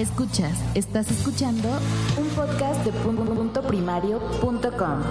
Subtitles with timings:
[0.00, 1.68] Escuchas, estás escuchando
[2.16, 5.02] un podcast de puntoprimario.com.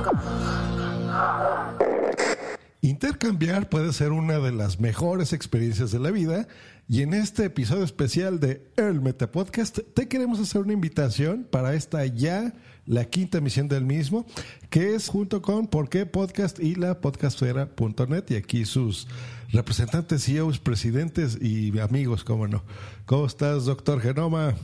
[2.82, 6.48] Intercambiar puede ser una de las mejores experiencias de la vida
[6.88, 11.76] y en este episodio especial de El Meta Podcast te queremos hacer una invitación para
[11.76, 12.56] esta ya
[12.88, 14.26] la quinta emisión del mismo
[14.72, 19.08] que es junto con Por qué Podcast y la podcastfera.net y aquí sus
[19.52, 22.64] representantes, CEOs, presidentes y amigos, cómo no.
[23.06, 24.56] ¿Cómo estás, doctor Genoma?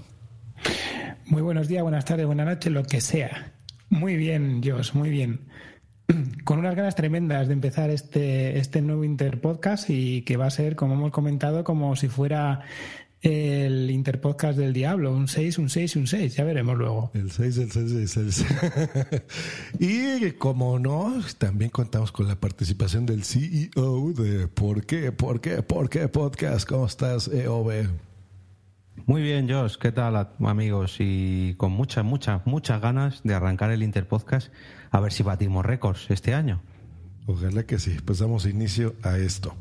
[1.25, 3.53] Muy buenos días, buenas tardes, buenas noches, lo que sea.
[3.89, 5.41] Muy bien, Josh, muy bien
[6.43, 10.75] con unas ganas tremendas de empezar este, este nuevo Interpodcast y que va a ser,
[10.75, 12.61] como hemos comentado, como si fuera
[13.21, 17.09] el Interpodcast del Diablo, un 6, un 6, un 6, ya veremos luego.
[17.15, 18.45] El 6, el 6, el 6.
[19.79, 25.11] y como no, también contamos con la participación del CEO de ¿Por qué?
[25.11, 25.63] ¿Por qué?
[25.63, 26.67] ¿Por qué Podcast?
[26.67, 27.87] ¿Cómo estás, EOB?
[29.05, 29.75] Muy bien, Josh.
[29.75, 30.95] ¿Qué tal, amigos?
[30.99, 34.51] Y con muchas, muchas, muchas ganas de arrancar el Interpodcast
[34.91, 36.61] a ver si batimos récords este año.
[37.27, 37.97] Ojalá que sí.
[38.03, 39.55] Pues damos inicio a esto.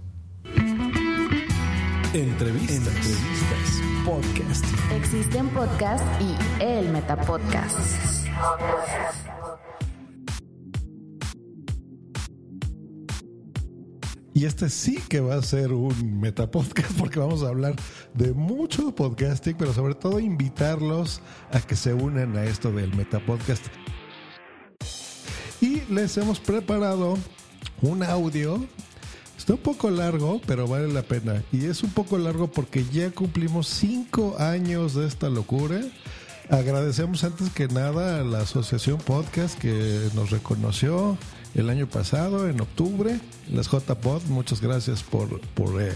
[2.14, 2.86] Entrevistas.
[2.86, 3.82] Entrevistas.
[4.04, 4.64] Podcast.
[4.92, 8.24] Existen podcasts y el Metapodcast.
[14.36, 17.76] Y este sí que va a ser un metapodcast porque vamos a hablar
[18.14, 21.20] de mucho podcasting, pero sobre todo invitarlos
[21.52, 23.64] a que se unan a esto del metapodcast.
[25.60, 27.16] Y les hemos preparado
[27.80, 28.66] un audio.
[29.38, 31.44] Está un poco largo, pero vale la pena.
[31.52, 35.80] Y es un poco largo porque ya cumplimos cinco años de esta locura.
[36.50, 41.16] Agradecemos antes que nada a la Asociación Podcast que nos reconoció
[41.54, 43.20] el año pasado, en octubre,
[43.50, 44.22] las JPod.
[44.24, 45.92] Muchas gracias por, por eh,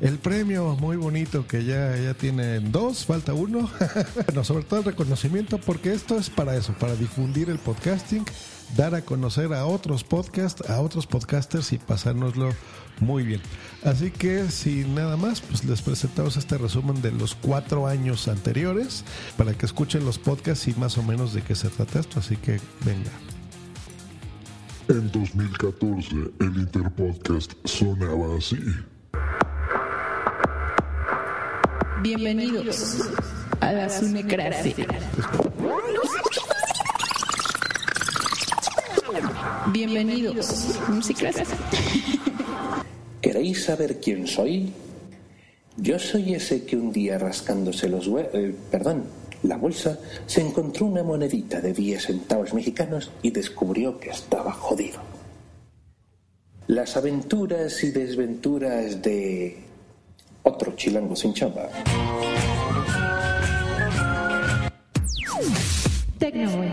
[0.00, 3.70] el premio muy bonito que ya, ya tienen dos, falta uno.
[4.34, 8.24] no, sobre todo el reconocimiento, porque esto es para eso, para difundir el podcasting,
[8.76, 12.50] dar a conocer a otros podcasts, a otros podcasters y pasárnoslo
[13.00, 13.40] muy bien.
[13.84, 19.04] Así que sin nada más, pues les presentamos este resumen de los cuatro años anteriores
[19.36, 22.20] para que escuchen los podcasts y más o menos de qué se trata esto.
[22.20, 23.10] Así que venga.
[24.88, 28.58] En 2014, el Interpodcast sonaba así.
[32.02, 33.00] Bienvenidos
[33.60, 34.86] a la Sunecracia.
[39.72, 40.78] Bienvenidos.
[40.88, 41.44] Musicracia.
[43.20, 44.72] ¿Queréis saber quién soy?
[45.76, 49.04] Yo soy ese que un día rascándose los hue eh, perdón,
[49.42, 55.00] la bolsa, se encontró una monedita de 10 centavos mexicanos y descubrió que estaba jodido.
[56.68, 59.58] Las aventuras y desventuras de
[60.44, 61.68] otro chilango sin chamba.
[66.18, 66.68] Tecnoboy.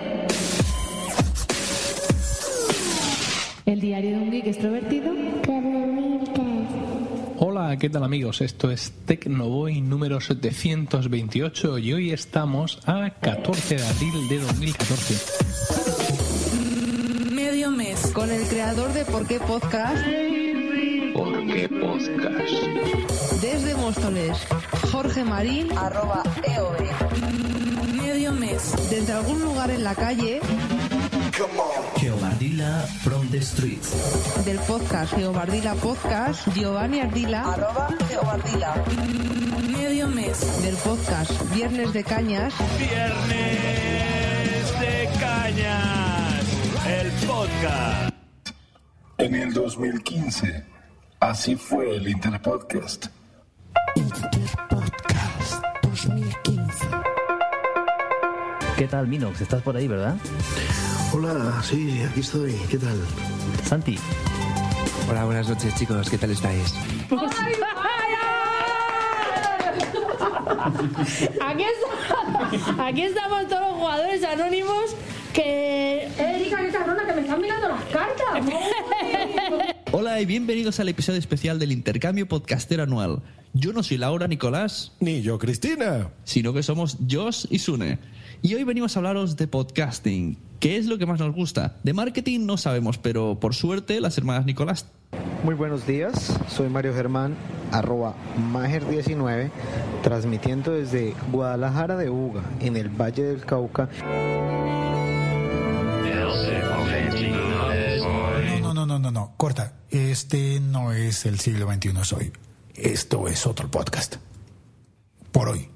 [3.66, 5.12] El diario de un geek extrovertido.
[7.70, 8.42] Hola, ¿qué tal amigos?
[8.42, 17.32] Esto es Tecnoboy número 728 y hoy estamos a 14 de abril de 2014.
[17.32, 20.04] Medio mes con el creador de Por qué Podcast.
[21.14, 22.50] ¿Por qué Podcast?
[23.40, 24.36] Desde Móstoles,
[24.92, 28.02] Jorge Marín, arroba EOB.
[28.02, 30.42] Medio mes desde algún lugar en la calle.
[31.40, 33.82] Giovardila from the street.
[34.44, 37.54] Del podcast Giovardila Podcast, Giovanni Ardila.
[37.54, 38.84] Arroba Giovardila.
[39.72, 40.62] Medio mes.
[40.62, 42.54] Del podcast Viernes de Cañas.
[42.78, 46.44] Viernes de Cañas.
[46.86, 48.14] El podcast.
[49.18, 50.66] En el 2015,
[51.22, 53.06] así fue el Interpodcast.
[53.96, 56.86] Interpodcast 2015.
[58.78, 59.40] ¿Qué tal, Minox?
[59.40, 60.18] ¿Estás por ahí, verdad?
[61.14, 62.54] Hola, sí, aquí estoy.
[62.70, 63.00] ¿Qué tal?
[63.66, 63.98] Santi.
[65.10, 66.10] Hola, buenas noches, chicos.
[66.10, 66.74] ¿Qué tal estáis?
[71.42, 74.96] Aquí, está- aquí estamos todos los jugadores anónimos
[75.34, 76.08] que...
[76.18, 79.76] Erika, qué cabrona, que me están mirando las cartas.
[79.92, 83.24] Hola y bienvenidos al episodio especial del intercambio podcastero anual.
[83.54, 84.92] Yo no soy Laura Nicolás.
[85.00, 86.12] Ni yo Cristina.
[86.24, 87.98] Sino que somos Josh y Sune.
[88.44, 90.38] Y hoy venimos a hablaros de podcasting.
[90.60, 91.78] ¿Qué es lo que más nos gusta?
[91.84, 94.86] De marketing no sabemos, pero por suerte las hermanas Nicolás
[95.44, 97.36] Muy buenos días, soy Mario Germán,
[97.72, 98.14] arroba
[98.54, 99.50] Mager19,
[100.04, 103.90] transmitiendo desde Guadalajara de Uga, en el Valle del Cauca.
[109.40, 109.74] Corta.
[109.90, 112.34] Este no es el siglo XXI soy.
[112.76, 114.18] Esto es otro podcast.
[115.32, 115.70] Por hoy.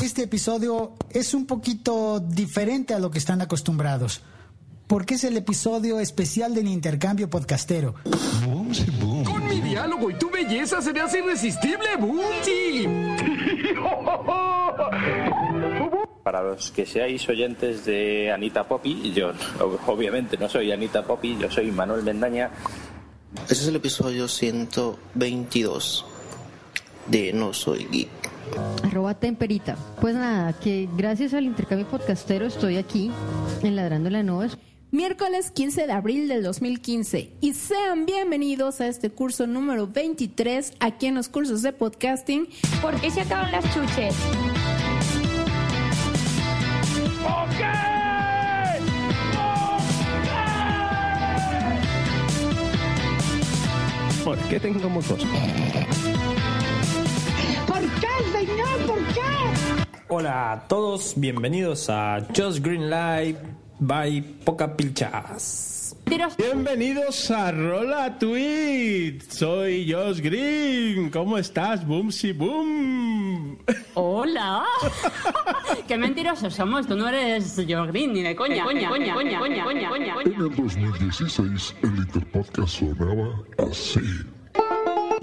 [0.00, 4.22] Este episodio es un poquito diferente a lo que están acostumbrados,
[4.86, 7.96] porque es el episodio especial del intercambio podcastero.
[8.44, 12.86] Con mi diálogo y tu belleza se me hace irresistible, Bunty.
[16.22, 21.36] Para los que seáis oyentes de Anita Poppy, yo ob- obviamente no soy Anita Poppy,
[21.40, 22.50] yo soy Manuel Mendaña.
[23.42, 26.04] Este es el episodio 122
[27.06, 28.08] de No Soy Geek.
[28.84, 29.76] Arroba temperita.
[30.00, 33.10] Pues nada, que gracias al intercambio podcastero estoy aquí
[33.62, 34.58] en Ladrando la Nubes.
[34.92, 41.06] Miércoles 15 de abril del 2015 y sean bienvenidos a este curso número 23 aquí
[41.06, 42.48] en los cursos de podcasting.
[42.82, 44.16] ¿Por qué se acaban las chuches?
[54.24, 55.24] ¿Por qué tengo mocos?
[57.66, 58.86] ¿Por qué, señor?
[58.86, 59.20] ¿Por qué?
[60.08, 63.38] Hola a todos, bienvenidos a Just Green Live
[63.78, 65.96] by Poca Pilchas.
[66.36, 69.20] Bienvenidos a Rola Tweet.
[69.28, 71.10] Soy Josh Green.
[71.10, 73.09] ¿Cómo estás, Boomsy Boom?
[73.94, 74.64] Hola.
[75.88, 76.86] Qué mentirosos somos.
[76.86, 78.64] Tú no eres Joe Green ni de coña.
[78.64, 84.00] Coña, coña, coña, coña, coña, coña, En el 2016, el Interpodcast sonaba así.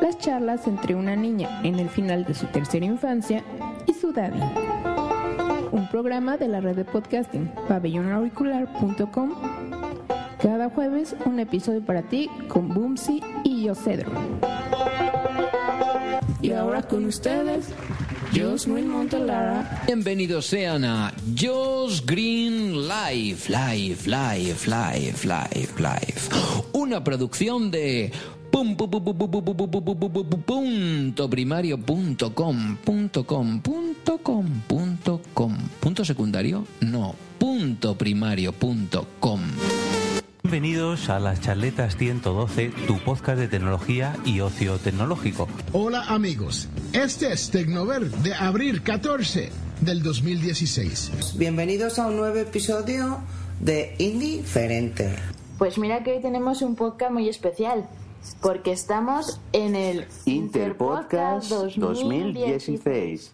[0.01, 3.43] Las charlas entre una niña en el final de su tercera infancia
[3.85, 4.39] y su daddy.
[5.71, 9.50] Un programa de la red de podcasting pabellonauricular.com.
[10.41, 14.11] Cada jueves un episodio para ti con Bumsi y yo Cedro.
[16.41, 17.67] Y ahora con ustedes,
[18.35, 19.83] Josh Green Montelara.
[19.85, 26.21] Bienvenidos sean a Josh Green Live, Live, Live, Live, Live, Live.
[26.73, 28.11] Una producción de
[28.49, 28.89] punto
[31.29, 39.07] primario punto com punto com punto com punto com punto secundario no punto primario punto
[39.19, 39.39] com
[40.51, 45.47] Bienvenidos a las charletas 112, tu podcast de tecnología y ocio tecnológico.
[45.71, 49.49] Hola amigos, este es Tecnover de abril 14
[49.79, 51.37] del 2016.
[51.37, 53.19] Bienvenidos a un nuevo episodio
[53.61, 55.15] de Indiferente.
[55.57, 57.87] Pues mira que hoy tenemos un podcast muy especial,
[58.41, 63.33] porque estamos en el Interpodcast 2016.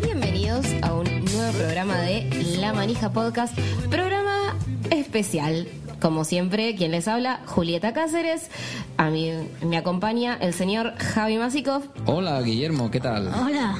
[0.00, 3.58] Bienvenidos a un nuevo programa de La Manija Podcast,
[3.90, 4.54] programa
[4.90, 5.66] especial.
[6.00, 8.48] Como siempre, quien les habla, Julieta Cáceres.
[8.96, 11.82] A mí me acompaña el señor Javi Masikov.
[12.06, 13.28] Hola Guillermo, ¿qué tal?
[13.28, 13.76] Hola.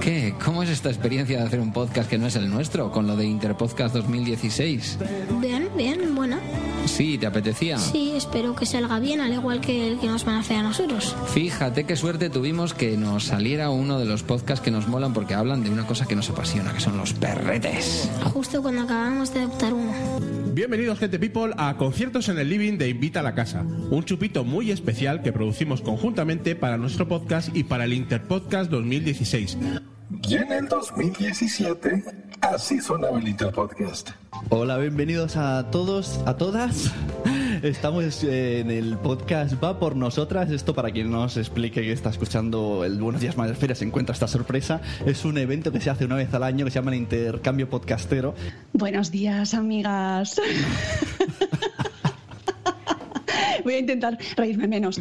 [0.00, 0.34] ¿Qué?
[0.42, 3.16] ¿Cómo es esta experiencia de hacer un podcast que no es el nuestro, con lo
[3.16, 4.98] de Interpodcast 2016?
[5.40, 6.38] Bien, bien, bueno.
[6.86, 7.78] Sí, ¿te apetecía?
[7.78, 10.62] Sí, espero que salga bien, al igual que el que nos van a hacer a
[10.62, 11.14] nosotros.
[11.34, 15.34] Fíjate qué suerte tuvimos que nos saliera uno de los podcasts que nos molan porque
[15.34, 18.10] hablan de una cosa que nos apasiona, que son los perretes.
[18.32, 19.92] Justo cuando acabamos de adoptar uno.
[20.54, 24.44] Bienvenidos, gente people, a Conciertos en el Living de Invita a la Casa, un chupito
[24.44, 29.58] muy especial que producimos conjuntamente para nuestro podcast y para el Interpodcast 2016.
[30.22, 32.04] Y en el 2017,
[32.40, 34.10] así sonaba el Interpodcast.
[34.50, 36.92] Hola, bienvenidos a todos, a todas.
[37.62, 40.50] Estamos eh, en el podcast Va por Nosotras.
[40.50, 44.12] Esto para quien no os explique que está escuchando el Buenos Días Madresfera se encuentra
[44.12, 44.80] esta sorpresa.
[45.06, 47.68] Es un evento que se hace una vez al año que se llama el Intercambio
[47.68, 48.34] Podcastero.
[48.72, 50.40] Buenos días, amigas.
[53.64, 55.00] Voy a intentar reírme menos.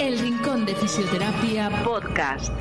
[0.00, 2.52] El Rincón de Fisioterapia Podcast.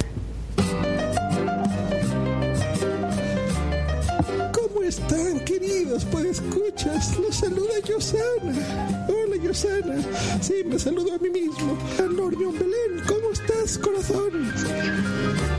[5.00, 6.06] Están, queridos?
[6.06, 9.08] Pues escuchas, los saluda Yosana.
[9.08, 9.96] Hola, Yosana.
[10.42, 11.78] Sí, me saludo a mí mismo.
[12.16, 14.52] Normion Belén, ¿cómo estás, corazón?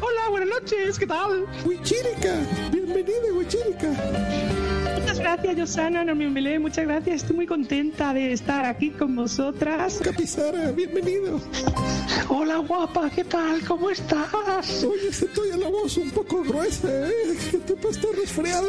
[0.00, 1.46] Hola, buenas noches, ¿qué tal?
[1.64, 2.34] Huichírica,
[2.72, 4.75] bienvenida, Huichírica.
[5.16, 7.23] Muchas gracias, Yosana, Normion Belén, muchas gracias.
[7.23, 9.99] Estoy muy contenta de estar aquí con vosotras.
[10.04, 11.40] Capizara, bienvenido.
[12.28, 13.62] Hola, guapa, ¿qué tal?
[13.66, 14.85] ¿Cómo estás?
[14.85, 17.35] Oye, se te oye la voz un poco gruesa, ¿eh?
[17.50, 18.68] Que te estar resfriado.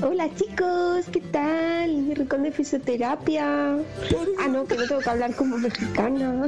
[0.00, 1.92] Hola chicos, ¿qué tal?
[1.96, 3.74] Mi rincón de fisioterapia.
[4.38, 6.46] Ah, no, que no tengo que hablar como mexicana.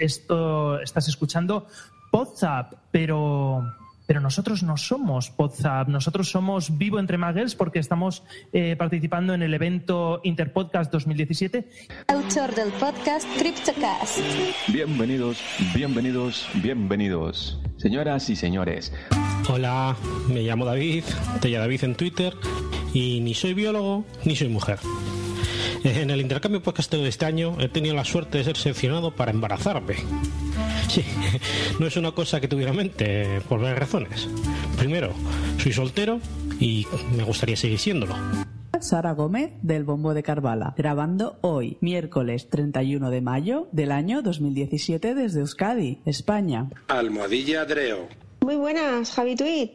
[0.00, 1.68] Esto estás escuchando
[2.12, 3.62] WhatsApp, pero
[4.06, 8.22] pero nosotros no somos WhatsApp, nosotros somos Vivo Entre Magels porque estamos
[8.52, 11.68] eh, participando en el evento Interpodcast 2017.
[12.08, 14.18] Autor del podcast CryptoCast.
[14.68, 15.38] Bienvenidos,
[15.74, 18.92] bienvenidos, bienvenidos, señoras y señores.
[19.48, 19.96] Hola,
[20.28, 21.04] me llamo David,
[21.40, 22.34] te llamo David en Twitter
[22.94, 24.78] y ni soy biólogo ni soy mujer.
[25.84, 29.30] En el intercambio podcastero de este año he tenido la suerte de ser seleccionado para
[29.30, 29.96] embarazarme.
[30.88, 31.04] Sí,
[31.80, 34.28] no es una cosa que tuviera en mente por varias razones.
[34.78, 35.12] Primero,
[35.58, 36.20] soy soltero
[36.58, 36.86] y
[37.16, 38.14] me gustaría seguir siéndolo.
[38.80, 45.14] Sara Gómez del Bombo de Carvala, grabando hoy, miércoles 31 de mayo del año 2017
[45.14, 46.68] desde Euskadi, España.
[46.88, 48.08] Almohadilla Dreo.
[48.42, 49.70] Muy buenas, Javi Tweet.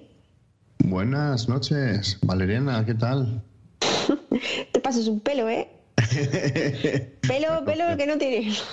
[0.79, 3.43] Buenas noches, Valeriana, ¿qué tal?
[4.71, 5.67] Te pasas un pelo, ¿eh?
[7.27, 8.63] pelo, pelo que no tienes.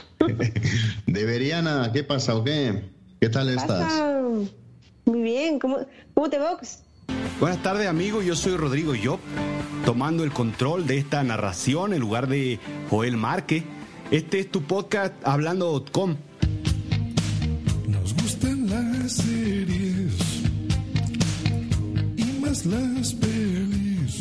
[1.08, 2.90] Deberiana, ¿qué pasa o qué?
[3.18, 3.90] ¿Qué tal estás?
[5.06, 5.78] Muy bien, ¿cómo,
[6.12, 6.82] cómo te vox?
[7.40, 9.18] Buenas tardes amigos, yo soy Rodrigo Job,
[9.86, 12.60] tomando el control de esta narración en lugar de
[12.90, 13.64] Joel Márquez.
[14.10, 16.16] Este es tu podcast hablando.com.
[17.86, 20.42] Nos gustan las series
[22.16, 24.20] y más las pelis.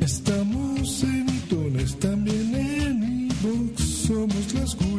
[0.00, 4.89] Estamos en iTunes, también en iVoox, somos las.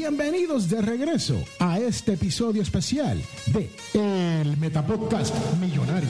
[0.00, 6.08] Bienvenidos de regreso a este episodio especial de El Metapodcast Millonario.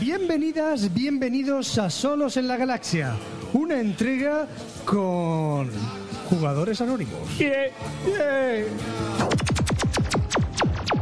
[0.00, 3.14] Bienvenidas, bienvenidos a Solos en la Galaxia,
[3.52, 4.48] una entrega
[4.84, 5.70] con
[6.28, 7.20] jugadores anónimos.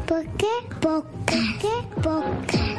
[0.07, 0.47] ¿Por qué?
[0.79, 1.69] ¿Por qué?
[2.03, 2.77] ¿Por qué?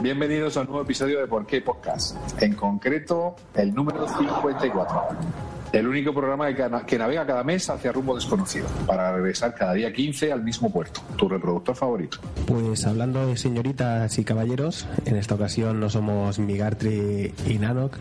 [0.00, 5.53] Bienvenidos a un nuevo episodio de Por qué Podcast, en concreto el número 54.
[5.74, 10.30] El único programa que, navega cada mes hacia rumbo desconocido, para regresar cada día 15
[10.30, 12.18] al mismo puerto, tu reproductor favorito.
[12.46, 17.96] Pues hablando de señoritas y caballeros, en esta ocasión no somos Migartri y Nanok,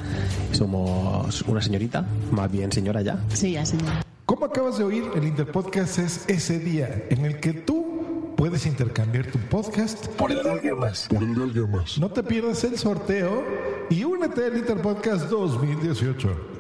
[0.52, 3.18] somos una señorita, más bien señora ya.
[3.30, 3.92] Sí, ya señor.
[4.28, 9.26] Como acabas de oír, el Interpodcast es ese día en el que tú puedes intercambiar
[9.32, 11.08] tu podcast por el de alguien más.
[11.08, 11.98] Por el de alguien más.
[11.98, 13.44] No te pierdas el sorteo
[13.90, 16.53] y únete al Interpodcast 2018.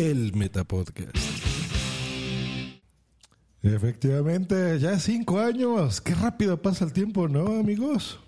[0.00, 1.14] El Metapodcast.
[3.62, 6.00] Efectivamente, ya cinco años.
[6.00, 8.18] Qué rápido pasa el tiempo, ¿no, amigos?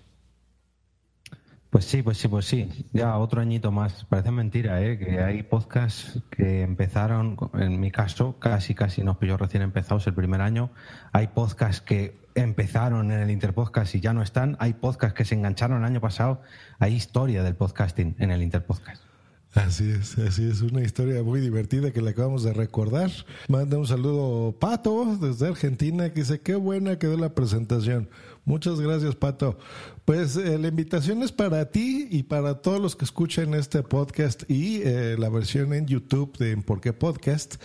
[1.71, 2.69] Pues sí, pues sí, pues sí.
[2.93, 4.05] Ya otro añito más.
[4.05, 4.99] Parece mentira, ¿eh?
[4.99, 10.13] Que hay podcasts que empezaron, en mi caso, casi, casi nos pilló recién empezados el
[10.13, 10.69] primer año.
[11.11, 14.57] Hay podcasts que empezaron en el Interpodcast y ya no están.
[14.59, 16.43] Hay podcasts que se engancharon el año pasado.
[16.77, 19.12] Hay historia del podcasting en el Interpodcast.
[19.53, 23.11] Así es, así es, una historia muy divertida que le acabamos de recordar.
[23.47, 28.09] Manda un saludo Pato desde Argentina que dice, qué buena quedó la presentación.
[28.45, 29.59] Muchas gracias Pato.
[30.05, 34.41] Pues eh, la invitación es para ti y para todos los que escuchen este podcast
[34.49, 37.55] y eh, la versión en YouTube de Por qué Podcast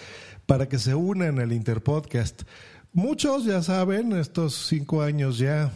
[0.45, 2.43] para que se unan al Interpodcast.
[2.93, 5.73] Muchos ya saben, estos cinco años ya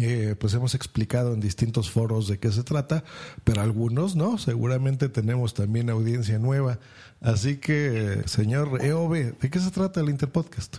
[0.00, 3.04] eh, pues hemos explicado en distintos foros de qué se trata,
[3.44, 6.78] pero algunos no, seguramente tenemos también audiencia nueva.
[7.20, 10.78] Así que, señor EOB, ¿de qué se trata el Interpodcast?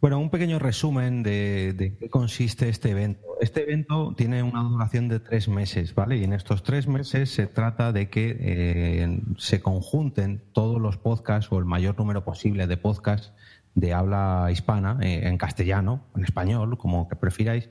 [0.00, 3.20] Bueno, un pequeño resumen de, de qué consiste este evento.
[3.40, 6.16] Este evento tiene una duración de tres meses, ¿vale?
[6.16, 11.52] Y en estos tres meses se trata de que eh, se conjunten todos los podcasts
[11.52, 13.32] o el mayor número posible de podcasts
[13.74, 17.70] de habla hispana, eh, en castellano, en español, como que prefiráis,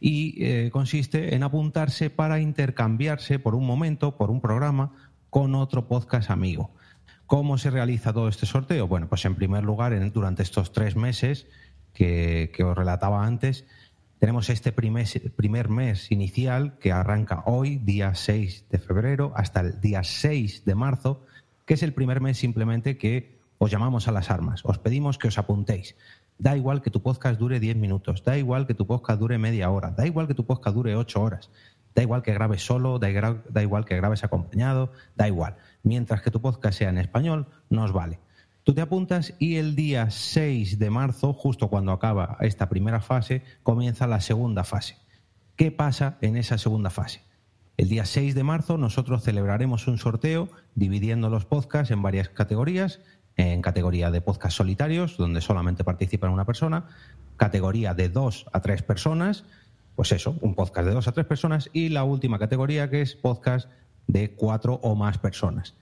[0.00, 4.92] y eh, consiste en apuntarse para intercambiarse por un momento, por un programa,
[5.28, 6.70] con otro podcast amigo.
[7.26, 8.88] ¿Cómo se realiza todo este sorteo?
[8.88, 11.46] Bueno, pues en primer lugar, durante estos tres meses
[11.92, 13.66] que, que os relataba antes,
[14.20, 19.80] tenemos este primer, primer mes inicial que arranca hoy, día 6 de febrero, hasta el
[19.80, 21.24] día 6 de marzo,
[21.64, 24.62] que es el primer mes simplemente que os llamamos a las armas.
[24.64, 25.94] Os pedimos que os apuntéis.
[26.38, 29.68] Da igual que tu podcast dure 10 minutos, da igual que tu podcast dure media
[29.68, 31.50] hora, da igual que tu podcast dure 8 horas,
[31.94, 35.56] da igual que grabes solo, da, igual que grabes acompañado, da igual.
[35.82, 38.18] Mientras que tu podcast sea en español, nos vale.
[38.64, 43.42] Tú te apuntas y el día 6 de marzo, justo cuando acaba esta primera fase,
[43.62, 44.96] comienza la segunda fase.
[45.56, 47.20] ¿Qué pasa en esa segunda fase?
[47.76, 53.00] El día 6 de marzo nosotros celebraremos un sorteo dividiendo los podcasts en varias categorías,
[53.36, 56.88] en categoría de podcast solitarios, donde solamente participa una persona,
[57.36, 59.44] categoría de dos a tres personas,
[59.96, 63.14] pues eso, un podcast de dos a tres personas, y la última categoría que es
[63.14, 63.68] podcast
[64.06, 65.74] de cuatro o más personas.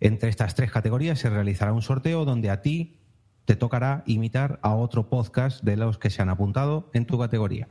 [0.00, 2.98] Entre estas tres categorías se realizará un sorteo donde a ti
[3.44, 7.68] te tocará imitar a otro podcast de los que se han apuntado en tu categoría.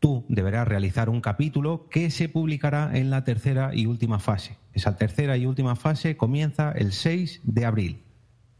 [0.00, 4.56] Tú deberás realizar un capítulo que se publicará en la tercera y última fase.
[4.72, 8.04] Esa tercera y última fase comienza el 6 de abril.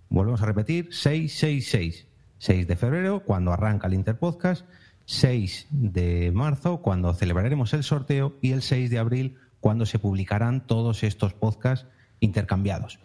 [0.09, 2.07] Volvemos a repetir, 666.
[2.39, 4.65] 6 de febrero, cuando arranca el Interpodcast,
[5.07, 10.67] 6 de marzo, cuando celebraremos el sorteo, y el 6 de abril, cuando se publicarán
[10.67, 11.87] todos estos podcasts
[12.21, 13.01] intercambiados.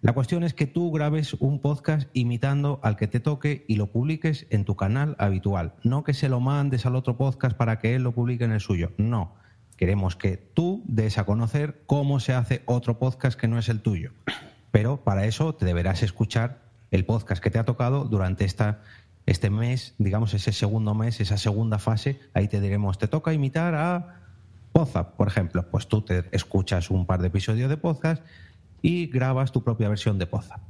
[0.00, 3.90] La cuestión es que tú grabes un podcast imitando al que te toque y lo
[3.90, 5.74] publiques en tu canal habitual.
[5.82, 8.60] No que se lo mandes al otro podcast para que él lo publique en el
[8.60, 8.92] suyo.
[8.96, 9.34] No.
[9.76, 13.80] Queremos que tú des a conocer cómo se hace otro podcast que no es el
[13.80, 14.12] tuyo.
[14.70, 18.82] Pero para eso te deberás escuchar el podcast que te ha tocado durante esta,
[19.26, 22.20] este mes, digamos ese segundo mes, esa segunda fase.
[22.34, 24.22] Ahí te diremos, te toca imitar a
[24.72, 25.68] Podzap, por ejemplo.
[25.70, 28.22] Pues tú te escuchas un par de episodios de podcast
[28.82, 30.60] y grabas tu propia versión de Podzap.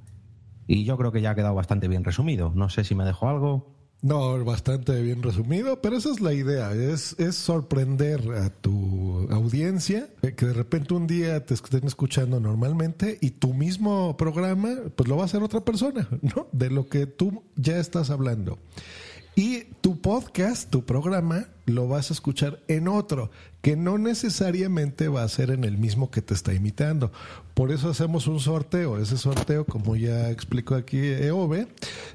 [0.67, 2.53] Y yo creo que ya ha quedado bastante bien resumido.
[2.55, 3.78] No sé si me dejo algo.
[4.01, 10.09] No, bastante bien resumido, pero esa es la idea, es, es sorprender a tu audiencia,
[10.23, 15.09] eh, que de repente un día te estén escuchando normalmente y tu mismo programa, pues
[15.09, 16.47] lo va a hacer otra persona, ¿no?
[16.53, 18.61] De lo que tú ya estás hablando.
[19.35, 25.23] Y tu podcast, tu programa, lo vas a escuchar en otro, que no necesariamente va
[25.23, 27.13] a ser en el mismo que te está imitando.
[27.55, 28.99] Por eso hacemos un sorteo.
[28.99, 31.67] Ese sorteo, como ya explicó aquí EOB,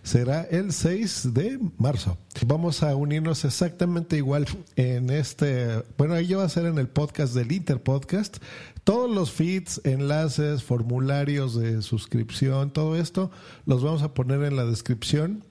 [0.04, 2.18] será el 6 de marzo.
[2.46, 7.34] Vamos a unirnos exactamente igual en este, bueno, ahí va a ser en el podcast
[7.34, 8.38] del Interpodcast.
[8.84, 13.32] Todos los feeds, enlaces, formularios de suscripción, todo esto
[13.66, 15.44] los vamos a poner en la descripción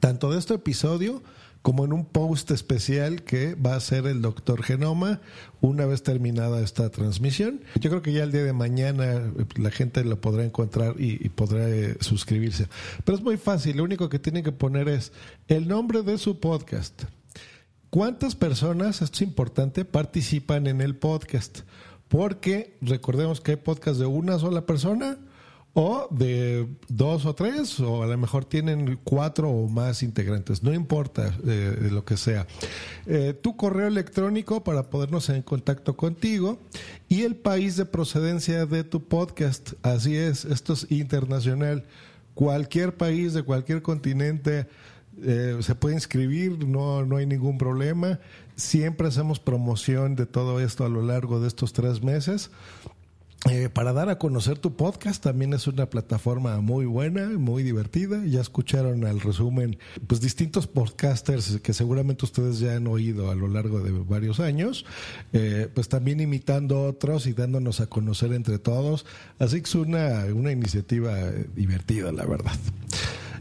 [0.00, 1.22] tanto de este episodio
[1.66, 5.20] como en un post especial que va a hacer el doctor Genoma
[5.60, 7.60] una vez terminada esta transmisión.
[7.80, 11.28] Yo creo que ya el día de mañana eh, la gente lo podrá encontrar y,
[11.30, 12.68] podrá eh, suscribirse.
[13.04, 15.10] Pero es muy fácil, lo único que tienen que poner es
[15.48, 17.02] el nombre de su podcast.
[17.90, 21.62] ¿Cuántas personas, esto es importante, participan en el podcast?
[22.06, 25.18] Porque recordemos que hay podcast de una sola persona
[25.78, 30.72] o de dos o tres, o a lo mejor tienen cuatro o más integrantes, no
[30.72, 32.46] importa eh, lo que sea.
[33.04, 36.58] Eh, tu correo electrónico para podernos en contacto contigo
[37.10, 39.74] y el país de procedencia de tu podcast.
[39.82, 41.84] Así es, esto es internacional.
[42.32, 44.66] Cualquier país de cualquier continente
[45.22, 48.18] eh, se puede inscribir, no, no hay ningún problema.
[48.54, 52.50] Siempre hacemos promoción de todo esto a lo largo de estos tres meses.
[53.48, 58.24] Eh, para dar a conocer tu podcast también es una plataforma muy buena, muy divertida.
[58.24, 63.46] Ya escucharon al resumen, pues distintos podcasters que seguramente ustedes ya han oído a lo
[63.46, 64.84] largo de varios años,
[65.32, 69.06] eh, pues también imitando otros y dándonos a conocer entre todos.
[69.38, 72.52] Así que es una, una iniciativa divertida, la verdad.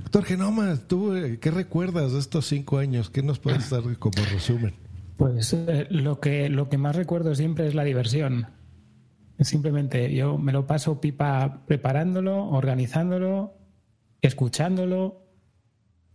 [0.03, 3.09] Doctor Genoma, ¿tú eh, qué recuerdas de estos cinco años?
[3.09, 4.73] ¿Qué nos puedes dar como resumen?
[5.17, 8.47] Pues eh, lo, que, lo que más recuerdo siempre es la diversión.
[9.39, 13.53] Simplemente yo me lo paso pipa preparándolo, organizándolo,
[14.21, 15.25] escuchándolo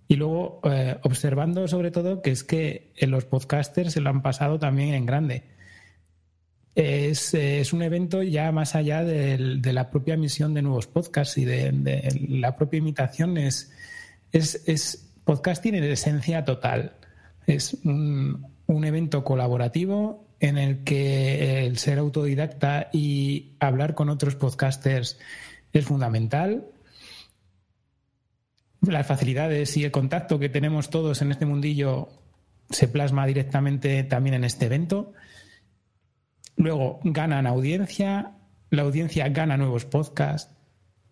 [0.09, 4.23] y luego eh, observando sobre todo que es que en los podcasters se lo han
[4.23, 5.45] pasado también en grande.
[6.75, 11.37] Es, eh, es un evento ya más allá de, la propia emisión de nuevos podcasts
[11.37, 13.37] y de, de la propia imitación.
[13.37, 13.71] Es,
[14.33, 16.97] es, es podcasting en esencia total.
[17.47, 24.35] Es un, un evento colaborativo en el que el ser autodidacta y hablar con otros
[24.35, 25.19] podcasters
[25.73, 26.67] es fundamental.
[28.81, 32.09] Las facilidades y el contacto que tenemos todos en este mundillo
[32.71, 35.13] se plasma directamente también en este evento.
[36.57, 38.33] Luego ganan audiencia,
[38.71, 40.55] la audiencia gana nuevos podcasts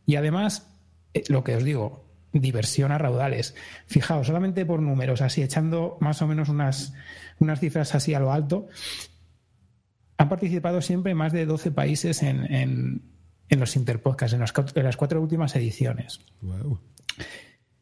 [0.07, 0.67] y además,
[1.13, 3.55] eh, lo que os digo, diversión a raudales.
[3.87, 6.95] Fijaos, solamente por números, así echando más o menos unas,
[7.39, 8.69] unas cifras así a lo alto,
[10.19, 13.03] han participado siempre más de 12 países en, en,
[13.49, 16.21] en los Interpodcasts, en las, cuatro- en las cuatro últimas ediciones.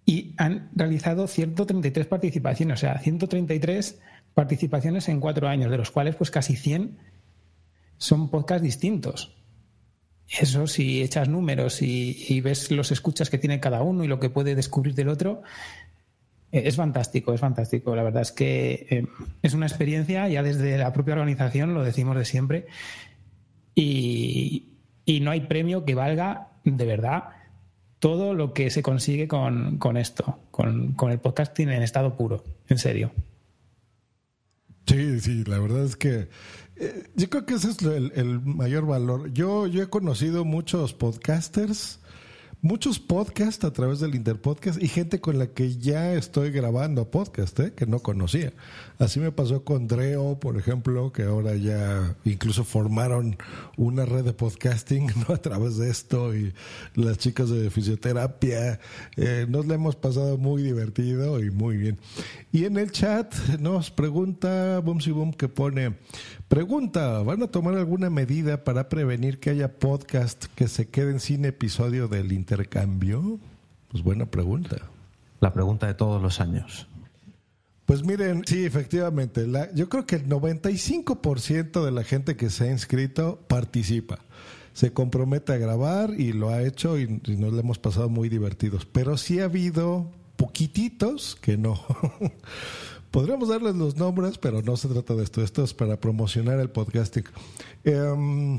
[0.04, 3.98] y han realizado 133 participaciones, o sea, 133
[4.34, 6.98] participaciones en cuatro años, de los cuales pues casi 100
[7.98, 9.34] son podcasts distintos.
[10.28, 14.28] Eso, si echas números y, ves los escuchas que tiene cada uno y lo que
[14.30, 15.42] puede descubrir del otro,
[16.52, 17.94] es fantástico, es fantástico.
[17.96, 19.06] La verdad es que eh,
[19.42, 22.66] es una experiencia, ya desde la propia organización, lo decimos de siempre,
[23.74, 24.72] y,
[25.22, 27.24] no hay premio que valga de verdad
[27.98, 32.78] todo lo que se consigue con, esto, con, con el podcasting en estado puro, en
[32.78, 33.12] serio.
[34.86, 36.28] Sí, sí, la verdad es que
[36.76, 39.32] eh, yo creo que ese es el, el, mayor valor.
[39.32, 42.00] Yo, yo he conocido muchos podcasters
[42.66, 47.60] muchos podcasts a través del Interpodcast y gente con la que ya estoy grabando podcast,
[47.60, 47.72] ¿eh?
[47.74, 48.52] que no conocía.
[48.98, 53.36] Así me pasó con Dreo, por ejemplo, que ahora ya incluso formaron
[53.76, 55.34] una red de podcasting ¿no?
[55.34, 56.54] a través de esto y
[56.94, 58.80] las chicas de fisioterapia.
[59.16, 61.98] Eh, nos le hemos pasado muy divertido y muy bien.
[62.52, 65.94] Y en el chat nos pregunta Boomsy Boom que pone,
[66.48, 71.44] pregunta, ¿van a tomar alguna medida para prevenir que haya podcast que se queden sin
[71.44, 73.38] episodio del intercambio?
[73.90, 74.76] Pues buena pregunta.
[75.40, 76.88] La pregunta de todos los años.
[77.86, 82.64] Pues miren, sí, efectivamente, la, yo creo que el 95% de la gente que se
[82.64, 84.18] ha inscrito participa
[84.76, 88.84] se compromete a grabar y lo ha hecho y, nos lo hemos pasado muy divertidos.
[88.84, 91.80] Pero sí ha habido poquititos que no.
[93.10, 95.40] Podríamos darles los nombres, pero no se trata de esto.
[95.42, 97.24] Esto es para promocionar el podcasting.
[97.84, 98.58] Em,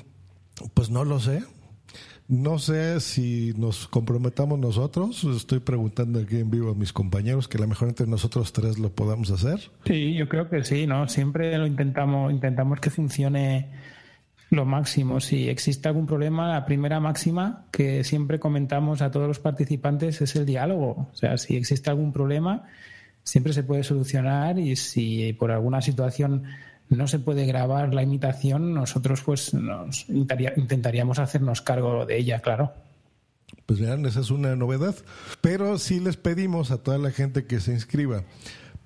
[0.73, 1.43] pues no lo sé.
[2.27, 5.23] No sé si nos comprometamos nosotros.
[5.23, 8.77] Estoy preguntando aquí en vivo a mis compañeros que a lo mejor entre nosotros tres
[8.77, 9.71] lo podamos hacer.
[9.85, 11.07] Sí, yo creo que sí, ¿no?
[11.07, 13.69] Siempre lo intentamos, intentamos que funcione
[14.49, 15.21] lo máximo.
[15.21, 20.35] Si existe algún problema, la primera máxima que siempre comentamos a todos los participantes es
[20.35, 21.07] el diálogo.
[21.11, 22.65] O sea, si existe algún problema,
[23.23, 26.43] siempre se puede solucionar y si por alguna situación
[26.89, 32.73] no se puede grabar la imitación, nosotros pues nos intentaríamos hacernos cargo de ella, claro.
[33.65, 34.95] Pues vean, esa es una novedad.
[35.41, 38.23] Pero sí les pedimos a toda la gente que se inscriba,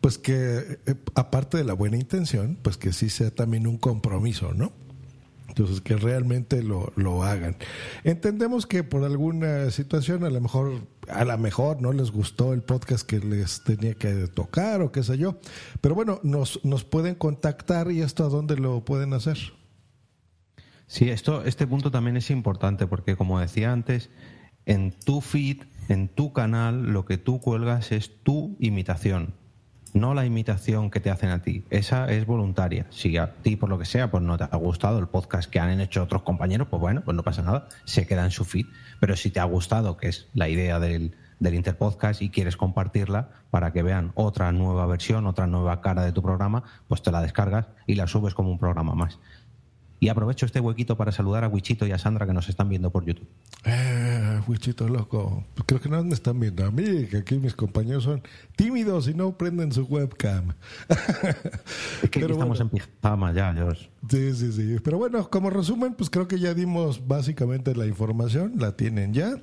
[0.02, 4.54] pues que eh, aparte de la buena intención, pues que sí sea también un compromiso,
[4.54, 4.74] ¿no?
[5.52, 7.58] Entonces, que realmente lo, lo hagan.
[8.06, 12.62] Entendemos que por alguna situación, a lo mejor, a lo mejor no les gustó el
[12.62, 15.40] podcast que les tenía que tocar o qué sé yo.
[15.82, 19.38] Pero bueno, nos, nos pueden contactar y esto a dónde lo pueden hacer.
[20.88, 24.10] Sí, esto, este punto también es importante porque, como decía antes,
[24.66, 29.34] en tu feed, en tu canal, lo que tú cuelgas es tu imitación
[29.94, 31.66] no la imitación que te hacen a ti.
[31.70, 32.86] Esa es voluntaria.
[32.90, 35.60] Si a ti, por lo que sea, pues no te ha gustado el podcast que
[35.60, 38.66] han hecho otros compañeros, pues bueno, pues no pasa nada, se queda en su feed.
[39.00, 43.30] Pero si te ha gustado, que es la idea del, del Interpodcast, y quieres compartirla
[43.50, 47.22] para que vean otra nueva versión, otra nueva cara de tu programa, pues te la
[47.22, 49.20] descargas y la subes como un programa más.
[50.04, 52.90] Y aprovecho este huequito para saludar a Wichito y a Sandra que nos están viendo
[52.90, 53.28] por YouTube.
[53.66, 55.44] Eh, Wichito loco.
[55.68, 58.24] Creo que no me están viendo a mí, que aquí mis compañeros son
[58.56, 60.54] tímidos y no prenden su webcam.
[62.02, 63.91] es que estamos en pijama ya, George.
[64.10, 64.78] Sí, sí, sí.
[64.84, 69.38] Pero bueno, como resumen, pues creo que ya dimos básicamente la información, la tienen ya.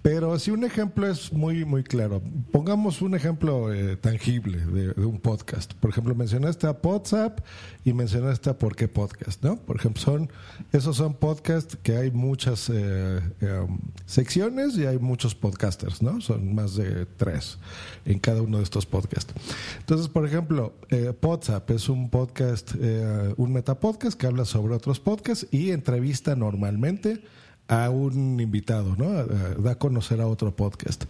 [0.00, 2.22] Pero si un ejemplo es muy, muy claro.
[2.50, 5.74] Pongamos un ejemplo eh, tangible de, un podcast.
[5.74, 7.40] Por ejemplo, mencionaste a WhatsApp
[7.84, 9.56] y mencionaste a Por qué Podcast, ¿no?
[9.56, 10.30] Por ejemplo, son,
[10.72, 13.66] esos son podcasts que hay muchas eh, eh,
[14.06, 16.22] secciones y hay muchos podcasters, ¿no?
[16.22, 17.58] Son más de tres
[18.06, 19.34] en cada uno de estos podcasts.
[19.80, 22.74] Entonces, por ejemplo, eh, WhatsApp es un podcast,
[23.36, 27.22] un metapodcast que habla sobre otros podcasts y entrevista normalmente
[27.68, 29.24] a un invitado, ¿no?
[29.62, 31.04] Da a conocer a otro podcast.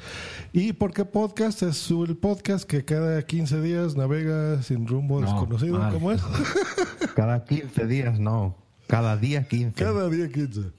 [0.53, 1.63] ¿Y por qué podcast?
[1.63, 5.81] Es el podcast que cada 15 días navega sin rumbo desconocido.
[5.93, 6.21] ¿Cómo es?
[7.15, 8.57] Cada 15 días, no.
[8.89, 9.85] Cada día 15.
[9.85, 10.73] Cada día 15.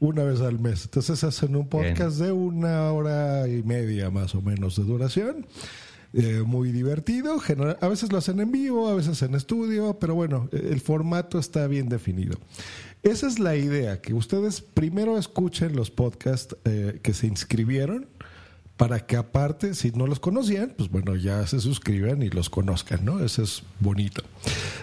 [0.00, 0.84] Una vez al mes.
[0.84, 5.46] Entonces hacen un podcast de una hora y media más o menos de duración.
[6.12, 7.40] Eh, muy divertido.
[7.80, 11.66] a veces lo hacen en vivo, a veces en estudio, pero bueno, el formato está
[11.66, 12.38] bien definido.
[13.02, 18.06] Esa es la idea, que ustedes primero escuchen los podcasts eh, que se inscribieron
[18.76, 23.04] para que aparte, si no los conocían, pues bueno, ya se suscriban y los conozcan,
[23.04, 23.24] ¿no?
[23.24, 24.22] Eso es bonito.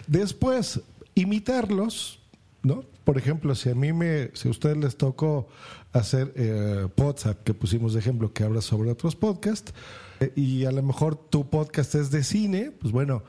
[0.07, 0.81] Después,
[1.15, 2.19] imitarlos,
[2.63, 2.83] ¿no?
[3.03, 5.47] Por ejemplo, si a mí me, si a ustedes les tocó
[5.91, 9.73] hacer eh, WhatsApp, que pusimos de ejemplo, que habla sobre otros podcasts,
[10.19, 13.23] eh, y a lo mejor tu podcast es de cine, pues bueno,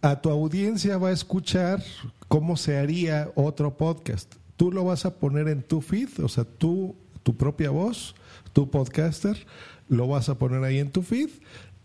[0.00, 1.82] a tu audiencia va a escuchar
[2.28, 4.34] cómo se haría otro podcast.
[4.56, 8.14] Tú lo vas a poner en tu feed, o sea, tú, tu propia voz,
[8.52, 9.46] tu podcaster,
[9.88, 11.28] lo vas a poner ahí en tu feed,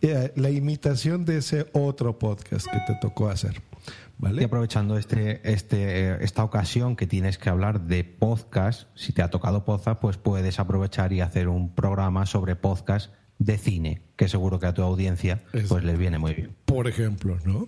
[0.02, 3.62] eh, la imitación de ese otro podcast que te tocó hacer.
[4.20, 4.42] ¿Vale?
[4.42, 9.30] Y aprovechando este, este, esta ocasión que tienes que hablar de podcast, si te ha
[9.30, 14.60] tocado podcast, pues puedes aprovechar y hacer un programa sobre podcast de cine, que seguro
[14.60, 16.56] que a tu audiencia pues les viene muy bien.
[16.66, 17.68] Por ejemplo, ¿no?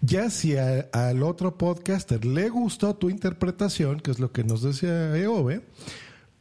[0.00, 4.62] Ya si a- al otro podcaster le gustó tu interpretación, que es lo que nos
[4.62, 5.62] decía Eove,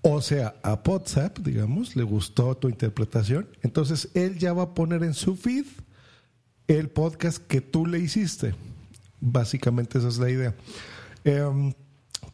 [0.03, 5.03] o sea, a WhatsApp, digamos, le gustó tu interpretación, entonces él ya va a poner
[5.03, 5.65] en su feed
[6.67, 8.53] el podcast que tú le hiciste.
[9.21, 10.55] Básicamente esa es la idea.
[11.23, 11.73] Em,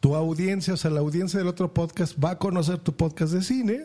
[0.00, 3.42] tu audiencia, o sea, la audiencia del otro podcast va a conocer tu podcast de
[3.42, 3.84] cine,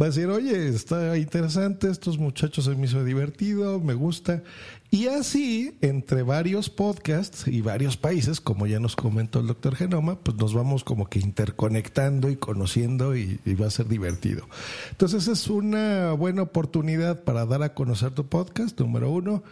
[0.00, 4.42] va a decir, oye, está interesante, estos muchachos se me hizo divertido, me gusta.
[4.90, 10.18] Y así, entre varios podcasts y varios países, como ya nos comentó el doctor Genoma,
[10.18, 14.48] pues nos vamos como que interconectando y conociendo y, y va a ser divertido.
[14.90, 19.42] Entonces es una buena oportunidad para dar a conocer tu podcast, número uno.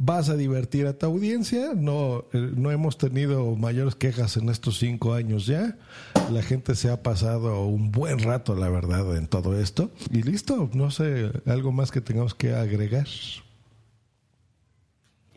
[0.00, 1.72] Vas a divertir a tu audiencia.
[1.74, 5.76] No, eh, no hemos tenido mayores quejas en estos cinco años ya.
[6.30, 9.90] La gente se ha pasado un buen rato, la verdad, en todo esto.
[10.12, 13.08] Y listo, no sé, algo más que tengamos que agregar.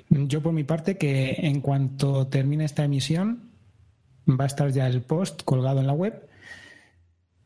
[0.10, 3.50] Yo por mi parte que en cuanto termine esta emisión
[4.30, 6.30] va a estar ya el post colgado en la web.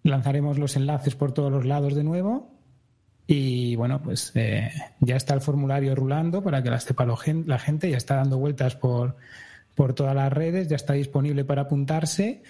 [0.04, 2.54] Lanzaremos los enlaces por todos los lados de nuevo
[3.27, 7.89] y bueno, pues eh, ya está el formulario rulando para que la sepa la gente,
[7.89, 9.15] ya está dando vueltas por,
[9.73, 12.43] por todas las redes, ya está disponible para apuntarse.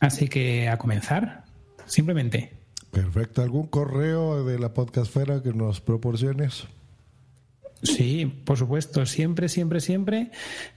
[0.00, 1.44] Así que a comenzar,
[1.86, 2.52] simplemente.
[2.90, 3.42] Perfecto.
[3.42, 6.66] ¿Algún correo de la podcastfera que nos proporciones?
[7.82, 10.30] Sí, por supuesto, siempre, siempre, siempre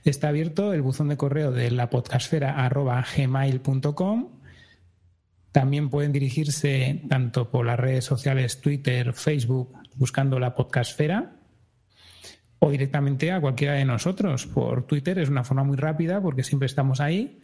[0.04, 4.39] está abierto el buzón de correo de la podcastfera arroba gmail.com.
[5.52, 11.36] También pueden dirigirse tanto por las redes sociales Twitter, Facebook, buscando la podcastfera,
[12.60, 14.46] o directamente a cualquiera de nosotros.
[14.46, 17.42] Por Twitter es una forma muy rápida porque siempre estamos ahí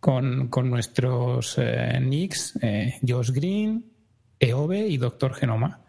[0.00, 3.90] con, con nuestros eh, nicks, eh, Josh Green,
[4.38, 5.83] Eove y Doctor Genoma.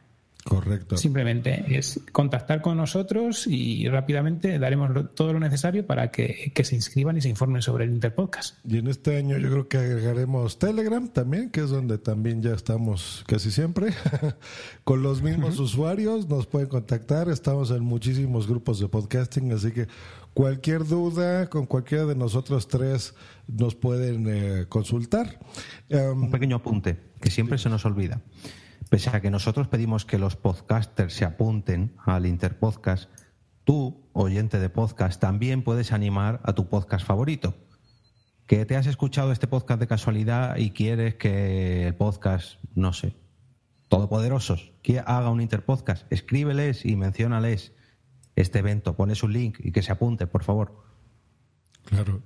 [0.47, 0.95] Correcto.
[0.95, 6.75] Simplemente es contactar con nosotros y rápidamente daremos todo lo necesario para que, que se
[6.75, 8.63] inscriban y se informen sobre el Interpodcast.
[8.63, 12.53] Y en este año yo creo que agregaremos Telegram también, que es donde también ya
[12.53, 13.87] estamos casi siempre.
[14.83, 17.27] Con los mismos usuarios nos pueden contactar.
[17.27, 19.87] Estamos en muchísimos grupos de podcasting, así que
[20.35, 23.15] cualquier duda con cualquiera de nosotros tres
[23.47, 25.39] nos pueden eh, consultar.
[25.89, 28.21] Em, Un pequeño apunte, que siempre se nos olvida.
[28.89, 33.09] Pese a que nosotros pedimos que los podcasters se apunten al Interpodcast,
[33.63, 37.55] tú, oyente de podcast, también puedes animar a tu podcast favorito.
[38.45, 43.15] Que te has escuchado este podcast de casualidad y quieres que el podcast, no sé,
[43.87, 47.73] todopoderosos, que haga un Interpodcast, escríbeles y menciónales
[48.35, 50.83] este evento, pones un link y que se apunte, por favor.
[51.85, 52.21] Claro.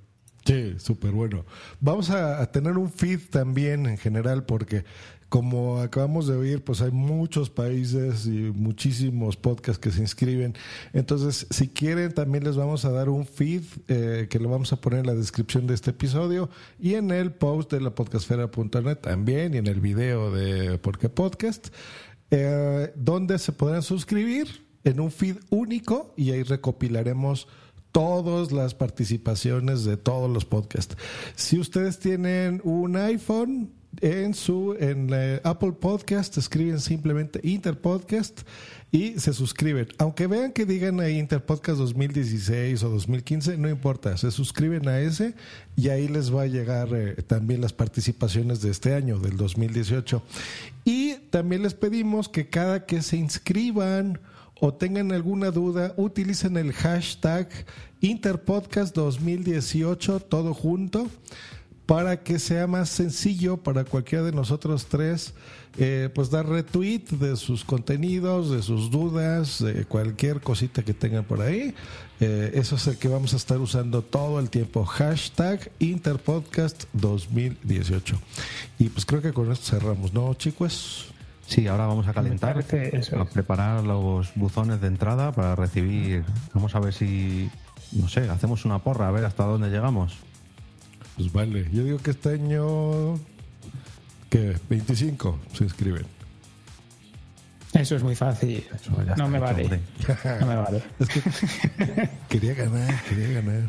[0.50, 1.44] Sí, súper bueno.
[1.78, 4.84] Vamos a, tener un feed también en general porque
[5.28, 10.56] como acabamos de oír, pues hay muchos países y muchísimos podcasts que se inscriben.
[10.92, 14.80] Entonces, si quieren, también les vamos a dar un feed eh, que lo vamos a
[14.80, 19.54] poner en la descripción de este episodio y en el post de la podcastfera.net también
[19.54, 21.68] y en el video de Porque Podcast,
[22.32, 27.46] eh, donde se podrán suscribir en un feed único y ahí recopilaremos
[27.92, 30.96] todas las participaciones de todos los podcasts.
[31.34, 34.76] Si ustedes tienen un iPhone en su
[35.42, 38.42] Apple Podcast escriben simplemente Interpodcast
[38.92, 39.88] y se suscriben.
[39.98, 45.34] Aunque vean que digan ahí Interpodcast 2016 o 2015, no importa, se suscriben a ese
[45.76, 50.22] y ahí les va a llegar eh, también las participaciones de este año, del 2018.
[50.84, 54.20] Y también les pedimos que cada que se inscriban
[54.60, 57.48] o tengan alguna duda, utilicen el hashtag
[58.00, 61.08] Interpodcast 2018, todo junto,
[61.86, 65.34] para que sea más sencillo para cualquiera de nosotros tres,
[65.76, 71.24] eh, pues dar retweet de sus contenidos, de sus dudas, de cualquier cosita que tengan
[71.24, 71.74] por ahí.
[72.20, 74.84] Eh, eso es el que vamos a estar usando todo el tiempo.
[74.84, 78.20] Hashtag Interpodcast 2018.
[78.78, 81.12] Y pues creo que con esto cerramos, ¿no, chicos?
[81.50, 86.22] Sí, ahora vamos a calentar, eso a preparar los buzones de entrada para recibir.
[86.54, 87.50] Vamos a ver si,
[87.90, 90.16] no sé, hacemos una porra, a ver hasta dónde llegamos.
[91.16, 93.18] Pues vale, yo digo que este año,
[94.30, 96.06] que 25 se inscriben.
[97.72, 98.64] Eso es muy fácil.
[99.16, 99.80] no me vale.
[100.40, 100.82] No me vale.
[101.00, 103.68] Es que quería ganar, quería ganar.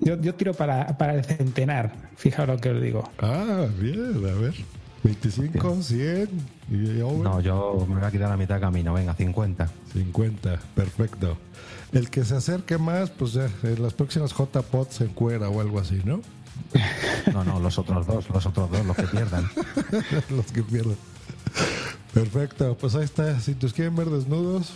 [0.00, 1.90] Yo, yo tiro para, para el centenar.
[2.16, 3.10] Fijaos lo que os digo.
[3.18, 4.54] Ah, bien, a ver.
[5.02, 6.28] 25, 100.
[6.70, 8.94] Y yo, No, yo me voy a quitar la mitad de camino.
[8.94, 9.68] Venga, 50.
[9.92, 11.36] 50, perfecto.
[11.92, 15.78] El que se acerque más, pues ya en las próximas JPOT se encuera o algo
[15.78, 16.22] así, ¿no?
[17.32, 19.50] No, no, los otros dos, los otros dos, los que pierdan.
[20.30, 20.96] los que pierdan.
[22.14, 23.38] Perfecto, pues ahí está.
[23.40, 24.72] Si nos quieren ver desnudos,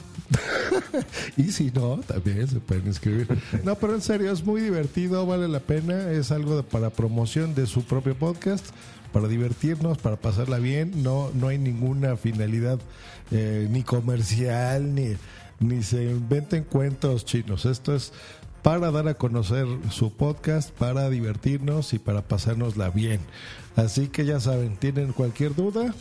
[1.37, 3.27] y si no, también se pueden inscribir.
[3.65, 6.11] No, pero en serio, es muy divertido, vale la pena.
[6.11, 8.67] Es algo de- para promoción de su propio podcast,
[9.13, 11.03] para divertirnos, para pasarla bien.
[11.03, 12.79] No, no hay ninguna finalidad
[13.31, 15.17] eh, ni comercial, ni,
[15.61, 17.65] ni se inventen cuentos chinos.
[17.67, 18.13] Esto es
[18.63, 23.21] para dar a conocer su podcast, para divertirnos y para pasárnosla bien.
[23.77, 25.95] Así que ya saben, tienen cualquier duda,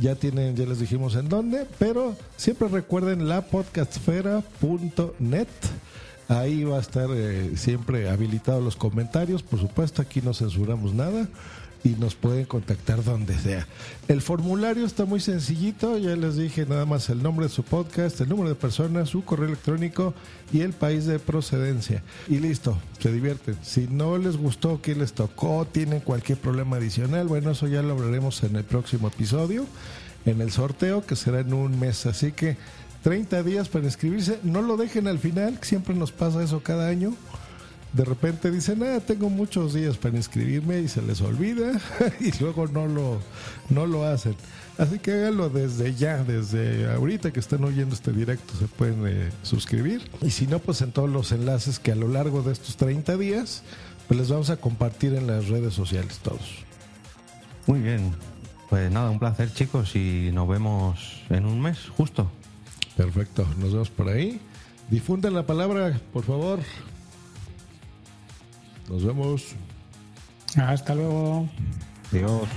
[0.00, 5.48] ya tienen, ya les dijimos en dónde, pero siempre recuerden la podcastfera.net.
[6.28, 11.28] Ahí va a estar eh, siempre habilitados los comentarios, por supuesto, aquí no censuramos nada
[11.84, 13.66] y nos pueden contactar donde sea.
[14.08, 18.20] El formulario está muy sencillito, ya les dije nada más el nombre de su podcast,
[18.20, 20.14] el número de personas, su correo electrónico
[20.52, 22.02] y el país de procedencia.
[22.28, 23.56] Y listo, se divierten.
[23.62, 27.92] Si no les gustó, qué les tocó, tienen cualquier problema adicional, bueno, eso ya lo
[27.92, 29.66] hablaremos en el próximo episodio,
[30.24, 32.06] en el sorteo que será en un mes.
[32.06, 32.56] Así que
[33.02, 37.14] 30 días para inscribirse, no lo dejen al final, siempre nos pasa eso cada año
[37.92, 41.78] de repente dicen, ah, tengo muchos días para inscribirme y se les olvida
[42.20, 43.20] y luego no lo,
[43.68, 44.34] no lo hacen.
[44.78, 49.30] Así que háganlo desde ya, desde ahorita que están oyendo este directo se pueden eh,
[49.42, 50.02] suscribir.
[50.22, 53.16] Y si no, pues en todos los enlaces que a lo largo de estos 30
[53.18, 53.62] días,
[54.08, 56.64] pues les vamos a compartir en las redes sociales todos.
[57.66, 58.12] Muy bien.
[58.70, 62.30] Pues nada, un placer chicos y nos vemos en un mes, justo.
[62.96, 64.40] Perfecto, nos vemos por ahí.
[64.88, 66.60] Difundan la palabra, por favor.
[68.88, 69.54] Nos vemos.
[70.56, 71.48] Hasta luego.
[72.12, 72.48] Adiós.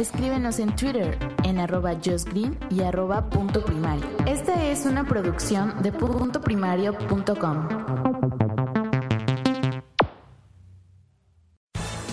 [0.00, 4.06] Escríbenos en Twitter en arroba justgreen y arroba punto primario.
[4.26, 7.99] Esta es una producción de puntoprimario.com.